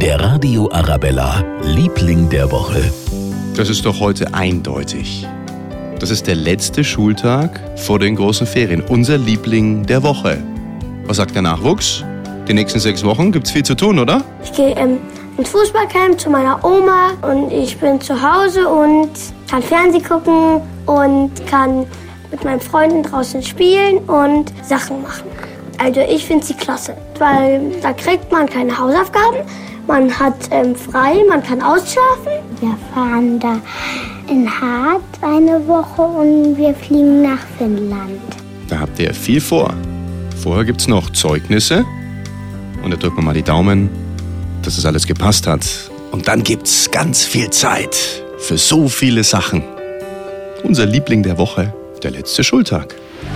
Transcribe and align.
Der 0.00 0.18
Radio 0.18 0.66
Arabella, 0.72 1.44
Liebling 1.62 2.30
der 2.30 2.50
Woche. 2.50 2.90
Das 3.54 3.68
ist 3.68 3.84
doch 3.84 4.00
heute 4.00 4.32
eindeutig. 4.32 5.28
Das 5.98 6.10
ist 6.10 6.26
der 6.26 6.36
letzte 6.36 6.84
Schultag 6.84 7.60
vor 7.76 7.98
den 7.98 8.16
großen 8.16 8.46
Ferien. 8.46 8.80
Unser 8.80 9.18
Liebling 9.18 9.84
der 9.84 10.02
Woche. 10.02 10.42
Was 11.04 11.18
sagt 11.18 11.34
der 11.34 11.42
Nachwuchs? 11.42 12.02
Die 12.48 12.54
nächsten 12.54 12.80
sechs 12.80 13.04
Wochen 13.04 13.30
gibt's 13.30 13.50
viel 13.50 13.62
zu 13.62 13.74
tun, 13.74 13.98
oder? 13.98 14.24
Ich 14.42 14.54
gehe 14.54 14.74
ähm, 14.74 15.00
ins 15.36 15.50
Fußballcamp 15.50 16.18
zu 16.18 16.30
meiner 16.30 16.64
Oma 16.64 17.10
und 17.20 17.52
ich 17.52 17.76
bin 17.76 18.00
zu 18.00 18.14
Hause 18.14 18.66
und 18.68 19.10
kann 19.50 19.62
Fernsehen 19.62 20.02
gucken 20.02 20.62
und 20.86 21.46
kann 21.46 21.84
mit 22.30 22.42
meinen 22.42 22.60
Freunden 22.60 23.02
draußen 23.02 23.42
spielen 23.42 23.98
und 24.06 24.50
Sachen 24.64 25.02
machen. 25.02 25.39
Also 25.82 26.00
ich 26.00 26.26
finde 26.26 26.44
sie 26.44 26.52
klasse, 26.52 26.94
weil 27.18 27.72
da 27.80 27.94
kriegt 27.94 28.30
man 28.30 28.46
keine 28.46 28.76
Hausaufgaben, 28.78 29.38
man 29.86 30.16
hat 30.16 30.36
ähm, 30.50 30.76
frei, 30.76 31.14
man 31.26 31.42
kann 31.42 31.62
ausschlafen. 31.62 32.44
Wir 32.60 32.76
fahren 32.92 33.40
da 33.40 33.58
in 34.28 34.48
Hart 34.48 35.02
eine 35.22 35.66
Woche 35.66 36.02
und 36.02 36.56
wir 36.58 36.74
fliegen 36.74 37.22
nach 37.22 37.40
Finnland. 37.56 38.20
Da 38.68 38.78
habt 38.78 38.98
ihr 38.98 39.14
viel 39.14 39.40
vor. 39.40 39.72
Vorher 40.42 40.64
gibt's 40.64 40.86
noch 40.86 41.10
Zeugnisse. 41.10 41.84
Und 42.84 42.90
da 42.92 42.96
drücken 42.98 43.16
wir 43.16 43.22
mal 43.22 43.34
die 43.34 43.42
Daumen, 43.42 43.88
dass 44.62 44.76
es 44.76 44.84
alles 44.84 45.06
gepasst 45.06 45.46
hat. 45.46 45.66
Und 46.12 46.28
dann 46.28 46.42
gibt's 46.42 46.90
ganz 46.90 47.24
viel 47.24 47.48
Zeit 47.48 47.96
für 48.38 48.58
so 48.58 48.86
viele 48.86 49.24
Sachen. 49.24 49.62
Unser 50.62 50.84
Liebling 50.84 51.22
der 51.22 51.38
Woche, 51.38 51.72
der 52.02 52.10
letzte 52.10 52.44
Schultag. 52.44 52.94